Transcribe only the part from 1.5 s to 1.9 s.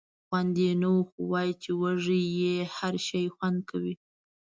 چې